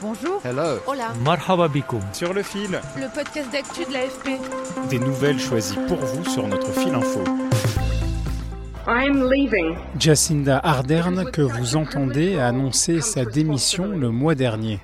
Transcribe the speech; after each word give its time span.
Bonjour. 0.00 0.40
Hello. 0.44 0.78
Hola. 0.86 1.08
Marhaba. 1.24 1.68
Sur 2.12 2.32
le 2.32 2.42
fil, 2.44 2.80
Le 2.96 3.12
podcast 3.12 3.50
d'actu 3.50 3.84
de 3.84 3.92
l'AFP. 3.92 4.38
des 4.88 4.98
nouvelles 5.00 5.40
choisies 5.40 5.78
pour 5.88 5.96
vous 5.96 6.24
sur 6.24 6.46
notre 6.46 6.70
fil 6.72 6.94
info. 6.94 7.24
I'm 8.86 9.28
leaving. 9.28 9.76
Jacinda 9.98 10.60
Ardern, 10.62 11.30
que 11.32 11.42
vous 11.42 11.74
entendez, 11.74 12.38
a 12.38 12.46
annoncé 12.46 13.00
sa 13.00 13.24
démission 13.24 13.88
le 13.88 14.10
mois 14.10 14.36
dernier. 14.36 14.78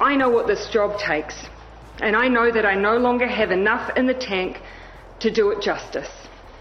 I 0.00 0.16
know 0.16 0.28
what 0.30 0.46
this 0.46 0.68
job 0.72 0.92
takes, 0.98 1.48
and 2.02 2.16
I 2.16 2.28
know 2.28 2.50
that 2.50 2.64
I 2.68 2.76
no 2.76 2.98
longer 2.98 3.26
have 3.28 3.52
enough 3.52 3.90
in 3.96 4.06
the 4.06 4.18
tank 4.18 4.60
to 5.20 5.30
do 5.30 5.52
it 5.52 5.62
justice. 5.62 6.10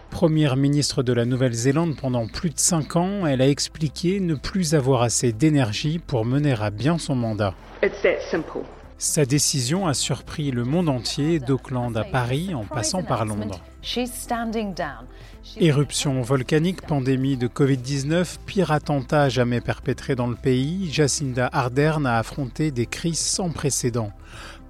Première 0.09 0.55
ministre 0.55 1.03
de 1.03 1.13
la 1.13 1.25
Nouvelle-Zélande 1.25 1.95
pendant 1.99 2.27
plus 2.27 2.49
de 2.49 2.59
cinq 2.59 2.95
ans, 2.95 3.25
elle 3.25 3.41
a 3.41 3.49
expliqué 3.49 4.19
ne 4.19 4.35
plus 4.35 4.73
avoir 4.73 5.01
assez 5.01 5.33
d'énergie 5.33 5.99
pour 5.99 6.25
mener 6.25 6.55
à 6.59 6.69
bien 6.69 6.97
son 6.97 7.15
mandat. 7.15 7.53
It's 7.83 8.01
that 8.01 8.21
simple. 8.31 8.61
Sa 8.97 9.25
décision 9.25 9.87
a 9.87 9.93
surpris 9.93 10.51
le 10.51 10.63
monde 10.63 10.87
entier, 10.87 11.39
d'Auckland 11.39 11.97
à 11.97 12.05
Paris 12.05 12.55
en 12.55 12.63
passant 12.63 13.03
par 13.03 13.25
Londres. 13.25 13.59
Éruption 15.57 16.21
volcanique, 16.21 16.81
pandémie 16.81 17.35
de 17.35 17.47
Covid-19, 17.47 18.37
pire 18.45 18.71
attentat 18.71 19.27
jamais 19.27 19.59
perpétré 19.59 20.15
dans 20.15 20.27
le 20.27 20.35
pays, 20.35 20.89
Jacinda 20.91 21.49
Ardern 21.51 22.05
a 22.05 22.17
affronté 22.17 22.71
des 22.71 22.85
crises 22.85 23.19
sans 23.19 23.49
précédent. 23.49 24.11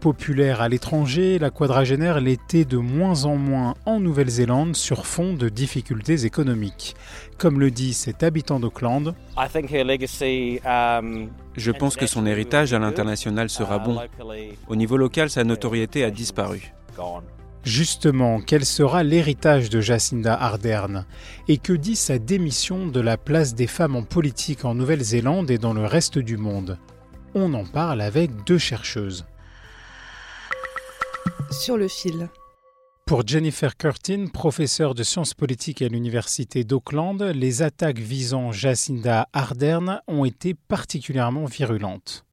Populaire 0.06 0.61
à 0.61 0.70
l'étranger, 0.70 1.39
la 1.39 1.50
quadragénaire 1.50 2.22
l'était 2.22 2.64
de 2.64 2.78
moins 2.78 3.25
en 3.25 3.38
moins 3.38 3.73
en 3.88 4.00
Nouvelle-Zélande 4.00 4.75
sur 4.75 5.08
fond 5.08 5.34
de 5.34 5.50
difficultés 5.50 6.25
économiques. 6.25 6.95
Comme 7.39 7.59
le 7.59 7.72
dit 7.72 7.95
cet 7.95 8.22
habitant 8.22 8.59
d'Auckland, 8.59 9.16
Je 11.58 11.72
pense 11.72 11.95
que 11.95 12.06
son 12.06 12.28
héritage 12.28 12.72
à 12.72 12.78
l'international 12.78 13.50
sera 13.50 13.80
bon. 13.80 14.00
Au 14.67 14.76
niveau 14.76 14.95
local, 14.95 15.31
sa 15.31 15.44
notoriété 15.44 16.03
a 16.03 16.11
disparu. 16.11 16.72
Justement, 17.64 18.42
quel 18.42 18.64
sera 18.64 19.02
l'héritage 19.02 19.72
de 19.72 19.81
Jacinda 19.81 20.36
Ardern? 20.36 21.08
Et 21.48 21.58
que 21.58 21.73
dit 21.73 21.95
sa 21.95 22.20
démission 22.20 22.86
de 22.86 23.00
la 23.00 23.17
place 23.17 23.56
des 23.56 23.66
femmes 23.66 23.95
en 23.95 24.03
politique 24.03 24.66
en 24.66 24.76
Nouvelle-Zélande 24.76 25.50
et 25.50 25.58
dans 25.58 25.73
le 25.73 25.86
reste 25.86 26.20
du 26.20 26.38
monde? 26.38 26.78
On 27.33 27.56
en 27.56 27.66
parle 27.66 28.02
avec 28.02 28.30
deux 28.45 28.59
chercheuses. 28.59 29.26
Sur 31.59 31.78
le 31.78 31.88
fil. 31.88 32.30
Pour 33.06 33.25
Jennifer 33.25 33.78
Curtin, 33.78 34.28
professeure 34.28 34.94
de 34.94 35.03
sciences 35.03 35.34
politiques 35.34 35.81
à 35.81 35.88
l'Université 35.88 36.64
d'Auckland, 36.64 37.22
les 37.22 37.61
attaques 37.61 38.00
visant 38.00 38.52
Jacinda 38.52 39.30
Ardern 39.31 40.02
ont 40.08 40.26
été 40.26 40.53
particulièrement 40.53 41.45
virulentes. 41.45 42.26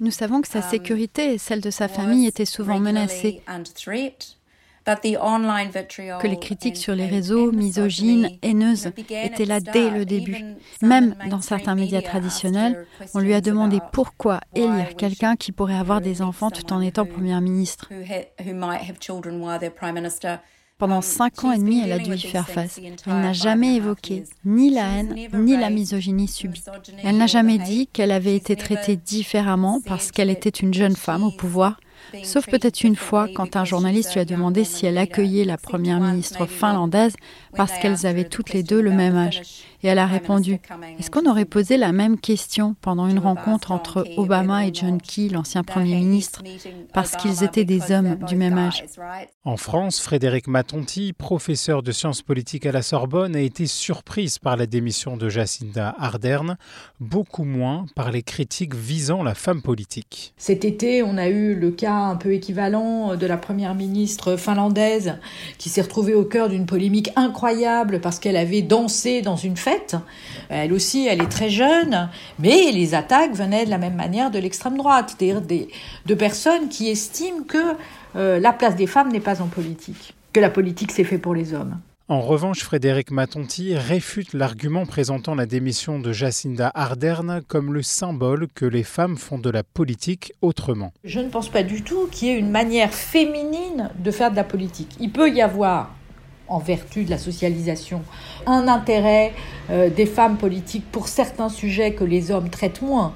Nous 0.00 0.10
savons 0.10 0.40
que 0.42 0.48
sa 0.48 0.62
sécurité 0.62 1.34
et 1.34 1.38
celle 1.38 1.60
de 1.60 1.70
sa 1.70 1.88
famille 1.88 2.26
étaient 2.26 2.44
souvent 2.44 2.78
menacées, 2.78 3.40
que 4.96 6.26
les 6.26 6.38
critiques 6.38 6.76
sur 6.76 6.94
les 6.94 7.06
réseaux, 7.06 7.52
misogynes, 7.52 8.30
haineuses, 8.42 8.90
étaient 9.10 9.44
là 9.44 9.60
dès 9.60 9.90
le 9.90 10.04
début. 10.04 10.36
Même 10.82 11.14
dans 11.30 11.40
certains 11.40 11.74
médias 11.74 12.02
traditionnels, 12.02 12.86
on 13.14 13.20
lui 13.20 13.34
a 13.34 13.40
demandé 13.40 13.78
pourquoi 13.92 14.40
élire 14.54 14.96
quelqu'un 14.96 15.36
qui 15.36 15.52
pourrait 15.52 15.78
avoir 15.78 16.00
des 16.00 16.22
enfants 16.22 16.50
tout 16.50 16.72
en 16.72 16.80
étant 16.80 17.04
Premier 17.04 17.40
ministre. 17.40 17.88
Pendant 20.78 21.02
cinq 21.02 21.42
ans 21.42 21.50
et 21.50 21.58
demi, 21.58 21.80
elle 21.82 21.92
a 21.92 21.98
dû 21.98 22.14
y 22.14 22.20
faire 22.20 22.48
face. 22.48 22.78
Elle 22.78 23.20
n'a 23.20 23.32
jamais 23.32 23.74
évoqué 23.74 24.22
ni 24.44 24.70
la 24.70 24.88
haine, 24.88 25.14
ni 25.34 25.56
la 25.56 25.70
misogynie 25.70 26.28
subie. 26.28 26.62
Elle 27.02 27.16
n'a 27.16 27.26
jamais 27.26 27.58
dit 27.58 27.88
qu'elle 27.88 28.12
avait 28.12 28.36
été 28.36 28.54
traitée 28.54 28.96
différemment 28.96 29.80
parce 29.84 30.12
qu'elle 30.12 30.30
était 30.30 30.48
une 30.50 30.72
jeune 30.72 30.94
femme 30.94 31.24
au 31.24 31.32
pouvoir 31.32 31.80
Sauf 32.24 32.46
peut-être 32.46 32.82
une 32.84 32.96
fois 32.96 33.28
quand 33.34 33.56
un 33.56 33.64
journaliste 33.64 34.14
lui 34.14 34.20
a 34.20 34.24
demandé 34.24 34.64
si 34.64 34.86
elle 34.86 34.98
accueillait 34.98 35.44
la 35.44 35.56
première 35.56 36.00
ministre 36.00 36.46
finlandaise 36.46 37.14
parce 37.54 37.72
qu'elles 37.78 38.06
avaient 38.06 38.28
toutes 38.28 38.52
les 38.52 38.62
deux 38.62 38.80
le 38.80 38.90
même 38.90 39.16
âge. 39.16 39.42
Et 39.82 39.86
elle 39.86 39.98
a 39.98 40.06
répondu 40.06 40.58
Est-ce 40.98 41.10
qu'on 41.10 41.28
aurait 41.30 41.44
posé 41.44 41.76
la 41.76 41.92
même 41.92 42.18
question 42.18 42.74
pendant 42.80 43.06
une 43.06 43.20
rencontre 43.20 43.70
entre 43.70 44.04
Obama 44.16 44.66
et 44.66 44.70
John 44.74 45.00
Key, 45.00 45.28
l'ancien 45.28 45.62
Premier 45.62 45.94
ministre, 45.94 46.42
parce 46.92 47.14
qu'ils 47.14 47.44
étaient 47.44 47.64
des 47.64 47.92
hommes 47.92 48.16
du 48.26 48.34
même 48.34 48.58
âge? 48.58 48.84
En 49.44 49.56
France, 49.56 50.00
Frédéric 50.00 50.48
Matonti, 50.48 51.12
professeur 51.12 51.82
de 51.82 51.92
sciences 51.92 52.22
politiques 52.22 52.66
à 52.66 52.72
la 52.72 52.82
Sorbonne, 52.82 53.36
a 53.36 53.40
été 53.40 53.66
surprise 53.66 54.38
par 54.38 54.56
la 54.56 54.66
démission 54.66 55.16
de 55.16 55.28
Jacinda 55.28 55.94
Ardern, 55.98 56.56
beaucoup 56.98 57.44
moins 57.44 57.86
par 57.94 58.10
les 58.10 58.22
critiques 58.22 58.74
visant 58.74 59.22
la 59.22 59.34
femme 59.34 59.62
politique. 59.62 60.34
Cet 60.36 60.64
été, 60.64 61.02
on 61.04 61.16
a 61.16 61.28
eu 61.28 61.54
le 61.54 61.70
cas 61.70 61.87
un 61.94 62.16
peu 62.16 62.32
équivalent 62.32 63.16
de 63.16 63.26
la 63.26 63.36
première 63.36 63.74
ministre 63.74 64.36
finlandaise 64.36 65.14
qui 65.58 65.68
s'est 65.68 65.82
retrouvée 65.82 66.14
au 66.14 66.24
cœur 66.24 66.48
d'une 66.48 66.66
polémique 66.66 67.10
incroyable 67.16 68.00
parce 68.00 68.18
qu'elle 68.18 68.36
avait 68.36 68.62
dansé 68.62 69.22
dans 69.22 69.36
une 69.36 69.56
fête. 69.56 69.96
Elle 70.48 70.72
aussi, 70.72 71.06
elle 71.06 71.22
est 71.22 71.28
très 71.28 71.50
jeune, 71.50 72.08
mais 72.38 72.70
les 72.72 72.94
attaques 72.94 73.34
venaient 73.34 73.64
de 73.64 73.70
la 73.70 73.78
même 73.78 73.96
manière 73.96 74.30
de 74.30 74.38
l'extrême 74.38 74.76
droite, 74.76 75.14
c'est-à-dire 75.18 75.42
de 75.42 76.14
personnes 76.14 76.68
qui 76.68 76.88
estiment 76.88 77.42
que 77.46 77.76
euh, 78.16 78.40
la 78.40 78.52
place 78.52 78.76
des 78.76 78.86
femmes 78.86 79.10
n'est 79.10 79.20
pas 79.20 79.42
en 79.42 79.46
politique, 79.46 80.14
que 80.32 80.40
la 80.40 80.50
politique 80.50 80.92
c'est 80.92 81.04
fait 81.04 81.18
pour 81.18 81.34
les 81.34 81.54
hommes. 81.54 81.78
En 82.10 82.22
revanche, 82.22 82.60
Frédéric 82.60 83.10
Matonti 83.10 83.76
réfute 83.76 84.32
l'argument 84.32 84.86
présentant 84.86 85.34
la 85.34 85.44
démission 85.44 85.98
de 85.98 86.10
Jacinda 86.10 86.72
Ardern 86.74 87.42
comme 87.46 87.74
le 87.74 87.82
symbole 87.82 88.48
que 88.54 88.64
les 88.64 88.82
femmes 88.82 89.18
font 89.18 89.36
de 89.38 89.50
la 89.50 89.62
politique 89.62 90.32
autrement. 90.40 90.94
Je 91.04 91.20
ne 91.20 91.28
pense 91.28 91.50
pas 91.50 91.62
du 91.62 91.82
tout 91.82 92.08
qu'il 92.10 92.28
y 92.28 92.30
ait 92.30 92.38
une 92.38 92.48
manière 92.48 92.94
féminine 92.94 93.90
de 93.98 94.10
faire 94.10 94.30
de 94.30 94.36
la 94.36 94.44
politique. 94.44 94.96
Il 95.00 95.12
peut 95.12 95.28
y 95.28 95.42
avoir 95.42 95.94
en 96.48 96.60
vertu 96.60 97.04
de 97.04 97.10
la 97.10 97.18
socialisation, 97.18 98.02
un 98.46 98.68
intérêt 98.68 99.34
euh, 99.68 99.90
des 99.90 100.06
femmes 100.06 100.38
politiques 100.38 100.90
pour 100.90 101.08
certains 101.08 101.50
sujets 101.50 101.92
que 101.92 102.04
les 102.04 102.30
hommes 102.30 102.48
traitent 102.48 102.80
moins. 102.80 103.12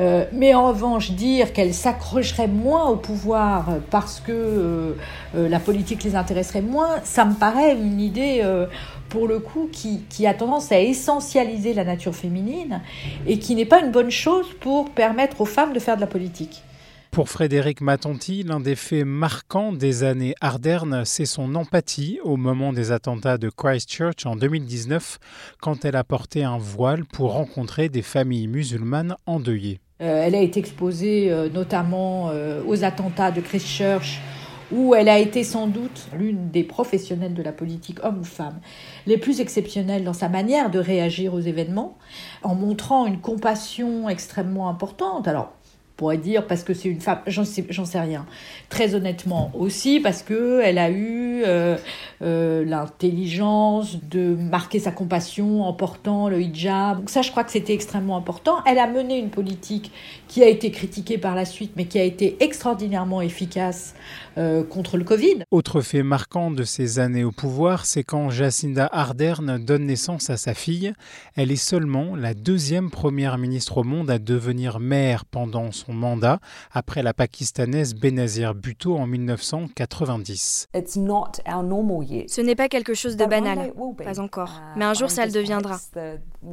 Euh, 0.00 0.24
mais 0.32 0.54
en 0.54 0.68
revanche, 0.68 1.12
dire 1.12 1.52
qu'elles 1.52 1.74
s'accrocheraient 1.74 2.48
moins 2.48 2.88
au 2.88 2.96
pouvoir 2.96 3.78
parce 3.90 4.20
que 4.20 4.32
euh, 4.32 4.92
euh, 5.36 5.48
la 5.48 5.60
politique 5.60 6.02
les 6.02 6.16
intéresserait 6.16 6.62
moins, 6.62 7.00
ça 7.04 7.24
me 7.24 7.34
paraît 7.34 7.76
une 7.76 8.00
idée, 8.00 8.42
pour 9.08 9.28
le 9.28 9.38
coup, 9.38 9.68
qui, 9.70 10.26
a 10.26 10.34
tendance 10.34 10.72
à 10.72 10.80
essentialiser 10.80 11.74
la 11.74 11.84
nature 11.84 12.14
féminine 12.14 12.80
et 13.26 13.38
qui 13.38 13.54
n'est 13.54 13.64
pas 13.64 13.80
une 13.80 13.90
bonne 13.90 14.10
chose 14.10 14.46
pour 14.60 14.90
permettre 14.90 15.40
aux 15.40 15.46
femmes 15.46 15.72
de 15.72 15.78
faire 15.78 15.96
de 15.96 16.00
la 16.00 16.06
politique. 16.06 16.62
Pour 17.10 17.28
Frédéric 17.28 17.80
Matonti, 17.80 18.42
l'un 18.42 18.58
des 18.58 18.74
faits 18.74 19.06
marquants 19.06 19.72
des 19.72 20.02
années 20.02 20.34
Ardern, 20.40 21.04
c'est 21.04 21.26
son 21.26 21.54
empathie 21.54 22.18
au 22.24 22.36
moment 22.36 22.72
des 22.72 22.90
attentats 22.90 23.38
de 23.38 23.50
Christchurch 23.50 24.26
en 24.26 24.34
2019, 24.34 25.18
quand 25.60 25.84
elle 25.84 25.94
a 25.94 26.02
porté 26.02 26.42
un 26.42 26.58
voile 26.58 27.04
pour 27.04 27.34
rencontrer 27.34 27.88
des 27.88 28.02
familles 28.02 28.48
musulmanes 28.48 29.14
endeuillées. 29.26 29.78
Euh, 30.00 30.24
elle 30.24 30.34
a 30.34 30.40
été 30.40 30.58
exposée 30.58 31.30
euh, 31.30 31.48
notamment 31.48 32.30
euh, 32.30 32.62
aux 32.66 32.82
attentats 32.82 33.30
de 33.30 33.40
Christchurch, 33.40 34.20
où 34.72 34.94
elle 34.94 35.08
a 35.08 35.18
été 35.20 35.44
sans 35.44 35.68
doute 35.68 36.08
l'une 36.16 36.50
des 36.50 36.64
professionnelles 36.64 37.34
de 37.34 37.42
la 37.42 37.52
politique, 37.52 37.98
homme 38.02 38.20
ou 38.20 38.24
femme, 38.24 38.58
les 39.06 39.18
plus 39.18 39.40
exceptionnelles 39.40 40.02
dans 40.02 40.12
sa 40.12 40.28
manière 40.28 40.70
de 40.70 40.80
réagir 40.80 41.32
aux 41.32 41.40
événements, 41.40 41.96
en 42.42 42.56
montrant 42.56 43.06
une 43.06 43.20
compassion 43.20 44.08
extrêmement 44.08 44.68
importante. 44.68 45.28
Alors, 45.28 45.52
pourrait 45.96 46.18
dire 46.18 46.46
parce 46.46 46.64
que 46.64 46.74
c'est 46.74 46.88
une 46.88 47.00
femme, 47.00 47.20
j'en 47.26 47.44
sais, 47.44 47.64
sais 47.70 48.00
rien. 48.00 48.26
Très 48.68 48.94
honnêtement 48.94 49.52
aussi 49.54 50.00
parce 50.00 50.22
que 50.22 50.60
elle 50.64 50.78
a 50.78 50.90
eu 50.90 51.23
euh, 51.44 51.76
euh, 52.22 52.64
l'intelligence 52.64 53.98
de 54.02 54.36
marquer 54.36 54.78
sa 54.78 54.90
compassion 54.90 55.62
en 55.62 55.72
portant 55.72 56.28
le 56.28 56.40
hijab. 56.40 56.98
Donc 56.98 57.10
ça, 57.10 57.22
je 57.22 57.30
crois 57.30 57.44
que 57.44 57.50
c'était 57.50 57.74
extrêmement 57.74 58.16
important. 58.16 58.58
Elle 58.66 58.78
a 58.78 58.86
mené 58.86 59.18
une 59.18 59.30
politique 59.30 59.90
qui 60.28 60.42
a 60.42 60.48
été 60.48 60.70
critiquée 60.70 61.18
par 61.18 61.34
la 61.34 61.44
suite, 61.44 61.72
mais 61.76 61.86
qui 61.86 61.98
a 61.98 62.04
été 62.04 62.36
extraordinairement 62.40 63.20
efficace 63.20 63.94
contre 64.70 64.96
le 64.96 65.04
Covid. 65.04 65.44
Autre 65.50 65.80
fait 65.80 66.02
marquant 66.02 66.50
de 66.50 66.64
ces 66.64 66.98
années 66.98 67.24
au 67.24 67.32
pouvoir, 67.32 67.86
c'est 67.86 68.02
quand 68.02 68.30
Jacinda 68.30 68.88
Ardern 68.90 69.58
donne 69.58 69.86
naissance 69.86 70.30
à 70.30 70.36
sa 70.36 70.54
fille. 70.54 70.92
Elle 71.36 71.52
est 71.52 71.56
seulement 71.56 72.16
la 72.16 72.34
deuxième 72.34 72.90
première 72.90 73.38
ministre 73.38 73.78
au 73.78 73.84
monde 73.84 74.10
à 74.10 74.18
devenir 74.18 74.80
mère 74.80 75.24
pendant 75.24 75.72
son 75.72 75.92
mandat, 75.92 76.40
après 76.72 77.02
la 77.02 77.14
pakistanaise 77.14 77.94
Benazir 77.94 78.54
Bhutto 78.54 78.96
en 78.96 79.06
1990. 79.06 80.68
Ce 80.74 82.40
n'est 82.40 82.54
pas 82.54 82.68
quelque 82.68 82.94
chose 82.94 83.16
de 83.16 83.24
banal, 83.24 83.72
pas 84.02 84.20
encore, 84.20 84.60
mais 84.76 84.84
un 84.84 84.94
jour 84.94 85.10
ça 85.10 85.26
le 85.26 85.32
deviendra. 85.32 85.78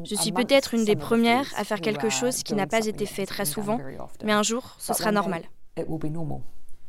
Je 0.04 0.16
suis 0.16 0.31
peut-être 0.31 0.74
une 0.74 0.86
des 0.86 0.95
premières 0.95 1.48
à 1.57 1.63
faire 1.63 1.81
quelque 1.81 2.10
chose 2.10 2.44
qui 2.44 2.54
n'a 2.54 2.68
pas 2.68 2.86
été 2.86 3.06
fait 3.06 3.25
très 3.25 3.45
souvent, 3.45 3.80
mais 4.24 4.34
un 4.34 4.44
jour 4.44 4.75
ce 4.77 4.94
sera 4.94 5.12
normal. 5.12 5.44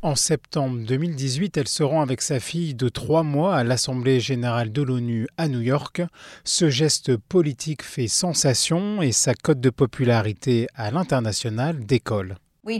En 0.04 0.16
septembre 0.16 0.80
2018, 0.84 1.56
elle 1.58 1.68
se 1.68 1.84
rend 1.84 2.02
avec 2.02 2.22
sa 2.22 2.40
fille 2.40 2.74
de 2.74 2.88
trois 2.88 3.22
mois 3.22 3.54
à 3.54 3.62
l'Assemblée 3.62 4.18
générale 4.18 4.72
de 4.72 4.82
l'ONU 4.82 5.28
à 5.36 5.46
New 5.46 5.60
York. 5.60 6.02
Ce 6.42 6.68
geste 6.70 7.16
politique 7.16 7.84
fait 7.84 8.08
sensation 8.08 9.00
et 9.00 9.12
sa 9.12 9.34
cote 9.34 9.60
de 9.60 9.70
popularité 9.70 10.66
à 10.74 10.90
l'international 10.90 11.86
décolle. 11.86 12.34
Nous 12.64 12.78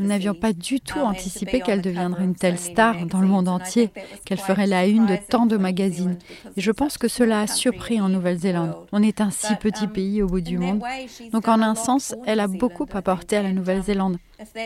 n'avions 0.00 0.34
pas 0.34 0.52
du 0.52 0.80
tout 0.80 0.98
anticipé 0.98 1.60
qu'elle 1.60 1.80
deviendrait 1.80 2.24
une 2.24 2.34
telle 2.34 2.58
star 2.58 3.06
dans 3.06 3.20
le 3.20 3.28
monde 3.28 3.46
entier, 3.46 3.90
qu'elle 4.24 4.40
ferait 4.40 4.66
la 4.66 4.86
une 4.86 5.06
de 5.06 5.14
tant 5.14 5.46
de 5.46 5.56
magazines. 5.56 6.18
Et 6.56 6.60
je 6.60 6.72
pense 6.72 6.98
que 6.98 7.06
cela 7.06 7.42
a 7.42 7.46
surpris 7.46 8.00
en 8.00 8.08
Nouvelle-Zélande. 8.08 8.74
On 8.90 9.00
est 9.00 9.20
un 9.20 9.30
si 9.30 9.54
petit 9.56 9.84
um, 9.84 9.92
pays 9.92 10.20
au 10.20 10.26
bout 10.26 10.40
du 10.40 10.58
monde. 10.58 10.82
Donc 11.30 11.46
en 11.46 11.62
un 11.62 11.76
sens, 11.76 12.16
elle 12.26 12.40
a 12.40 12.48
beaucoup 12.48 12.86
apporté 12.92 13.36
à 13.36 13.42
la 13.44 13.52
Nouvelle-Zélande. 13.52 14.16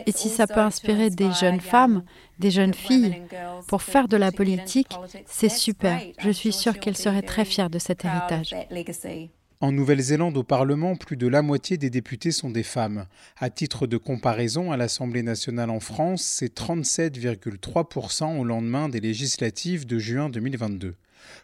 Et 0.07 0.13
si 0.13 0.31
ça 0.31 0.47
peut 0.47 0.61
inspirer 0.61 1.11
des 1.11 1.33
jeunes 1.33 1.61
femmes, 1.61 2.03
des 2.39 2.51
jeunes 2.51 2.73
filles, 2.73 3.25
pour 3.69 3.83
faire 3.83 4.09
de 4.09 4.17
la 4.17 4.33
politique, 4.33 4.97
c'est 5.27 5.51
super. 5.51 6.01
Je 6.19 6.31
suis 6.31 6.53
sûre 6.53 6.79
qu'elle 6.81 6.97
serait 6.97 7.21
très 7.21 7.45
fière 7.45 7.69
de 7.69 7.79
cet 7.79 8.07
héritage. 8.07 8.55
En 9.63 9.71
Nouvelle-Zélande, 9.71 10.37
au 10.37 10.43
Parlement, 10.43 10.97
plus 10.97 11.17
de 11.17 11.29
la 11.29 11.41
moitié 11.41 11.77
des 11.77 11.89
députés 11.89 12.33
sont 12.33 12.51
des 12.51 12.65
femmes. 12.65 13.07
À 13.39 13.49
titre 13.49 13.87
de 13.87 13.97
comparaison, 13.97 14.73
à 14.73 14.77
l'Assemblée 14.77 15.23
nationale 15.23 15.71
en 15.71 15.79
France, 15.79 16.23
c'est 16.23 16.53
37,3% 16.53 18.41
au 18.41 18.43
lendemain 18.43 18.89
des 18.89 18.99
législatives 18.99 19.87
de 19.87 20.01
juin 20.01 20.31
2022. 20.31 20.97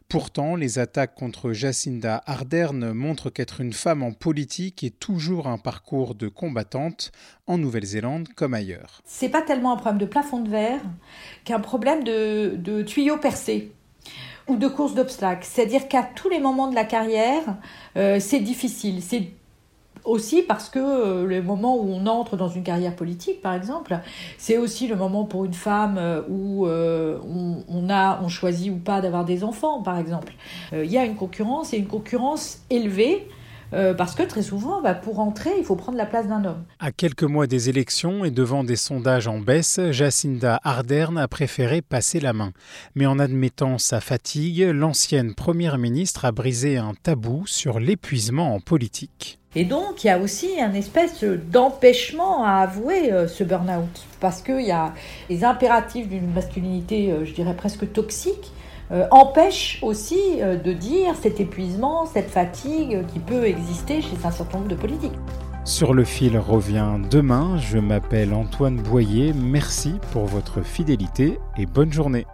Pourtant, 0.09 0.57
les 0.57 0.81
attaques 0.81 1.15
contre 1.15 1.53
Jacinda 1.53 2.21
Ardern 2.27 2.93
montrent 2.93 3.31
qu'être 3.31 3.61
une 3.61 3.73
femme 3.73 4.03
en 4.03 4.11
politique 4.11 4.83
est 4.83 4.99
toujours 4.99 5.47
un 5.47 5.59
parcours 5.59 6.17
de 6.17 6.27
combattante 6.27 7.13
en 7.47 7.57
Nouvelle-Zélande 7.57 8.27
comme 8.35 8.53
ailleurs. 8.53 9.01
C'est 9.05 9.29
pas 9.29 9.43
tellement 9.43 9.75
un 9.75 9.77
problème 9.77 10.01
de 10.01 10.07
plafond 10.07 10.41
de 10.41 10.51
verre 10.51 10.81
qu'un 11.45 11.61
problème 11.61 12.03
de, 12.03 12.57
de 12.57 12.83
tuyaux 12.83 13.19
percés 13.19 13.71
ou 14.49 14.57
de 14.57 14.69
course 14.69 14.95
d'obstacles. 14.95 15.47
C'est-à-dire 15.49 15.89
qu'à 15.89 16.03
tous 16.03 16.29
les 16.29 16.41
moments 16.41 16.69
de 16.69 16.75
la 16.75 16.85
carrière, 16.85 17.43
euh, 17.97 18.19
c'est 18.21 18.41
difficile. 18.41 19.03
C'est 19.03 19.29
aussi 20.05 20.43
parce 20.43 20.71
que 20.71 20.79
euh, 20.79 21.27
le 21.27 21.43
moment 21.43 21.77
où 21.77 21.91
on 21.93 22.07
entre 22.07 22.37
dans 22.37 22.49
une 22.49 22.63
carrière 22.63 22.97
politique, 22.97 23.43
par 23.43 23.55
exemple, 23.55 23.99
c'est 24.39 24.57
aussi 24.57 24.89
le 24.89 24.97
moment 24.97 25.25
pour 25.25 25.45
une 25.45 25.55
femme 25.55 25.97
euh, 25.99 26.23
où 26.29 26.67
on, 26.67 27.65
on, 27.69 27.91
a, 27.91 28.21
on 28.23 28.29
choisit 28.29 28.73
ou 28.73 28.79
pas 28.79 29.01
d'avoir 29.01 29.25
des 29.25 29.45
enfants, 29.45 29.83
par 29.83 29.99
exemple. 29.99 30.33
Il 30.73 30.91
y 30.91 30.99
a 30.99 31.05
une 31.05 31.17
concurrence 31.17 31.73
et 31.73 31.79
une 31.79 31.87
concurrence 31.87 32.63
élevée 32.71 33.27
euh, 33.73 33.95
parce 33.95 34.15
que 34.15 34.23
très 34.23 34.43
souvent, 34.43 34.81
bah, 34.83 34.95
pour 34.95 35.21
entrer, 35.21 35.51
il 35.59 35.65
faut 35.65 35.77
prendre 35.77 35.99
la 35.99 36.07
place 36.07 36.27
d'un 36.29 36.45
homme. 36.45 36.65
À 36.79 36.93
quelques 36.93 37.25
mois 37.25 37.47
des 37.47 37.69
élections 37.69 38.25
et 38.25 38.31
devant 38.31 38.65
des 38.65 38.77
sondages 38.77 39.29
en 39.29 39.39
baisse, 39.39 39.81
Jacinda 39.91 40.61
Ardern 40.65 41.19
a 41.19 41.29
préféré 41.29 41.83
passer 41.83 42.21
la 42.21 42.33
main. 42.33 42.53
Mais 42.95 43.07
en 43.07 43.19
admettant 43.19 43.79
sa 43.79 44.01
fatigue, 44.01 44.61
l'ancienne 44.73 45.35
première 45.35 45.79
ministre 45.79 46.25
a 46.25 46.33
brisé 46.33 46.77
un 46.77 46.95
tabou 47.03 47.47
sur 47.47 47.81
l'épuisement 47.81 48.55
en 48.55 48.61
politique. 48.61 49.39
Et 49.55 49.65
donc, 49.65 50.05
il 50.05 50.09
y 50.09 50.11
a 50.11 50.19
aussi 50.19 50.61
un 50.61 50.75
espèce 50.75 51.25
d'empêchement 51.25 52.45
à 52.45 52.59
avouer 52.59 53.13
euh, 53.13 53.27
ce 53.27 53.45
burn-out. 53.45 54.07
Parce 54.21 54.43
qu'il 54.43 54.61
y 54.61 54.71
a 54.71 54.93
les 55.31 55.43
impératifs 55.43 56.09
d'une 56.09 56.33
masculinité, 56.33 57.11
euh, 57.11 57.25
je 57.25 57.33
dirais 57.33 57.55
presque 57.55 57.91
toxique, 57.93 58.53
euh, 58.91 59.07
empêche 59.11 59.79
aussi 59.83 60.41
euh, 60.41 60.57
de 60.57 60.73
dire 60.73 61.15
cet 61.21 61.41
épuisement, 61.41 62.07
cette 62.07 62.31
fatigue 62.31 63.05
qui 63.07 63.19
peut 63.19 63.45
exister 63.45 64.01
chez 64.01 64.17
un 64.25 64.31
certain 64.31 64.59
nombre 64.59 64.71
de 64.71 64.75
politiques. 64.75 65.19
Sur 65.65 65.93
le 65.93 66.05
fil 66.05 66.39
revient 66.39 66.95
demain. 67.11 67.59
Je 67.59 67.79
m'appelle 67.79 68.33
Antoine 68.33 68.77
Boyer. 68.77 69.35
Merci 69.35 69.95
pour 70.13 70.25
votre 70.25 70.63
fidélité 70.63 71.39
et 71.59 71.67
bonne 71.67 71.93
journée. 71.93 72.25